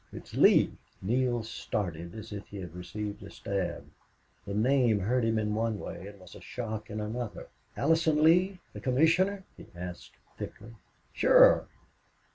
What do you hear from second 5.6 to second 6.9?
way and was a shock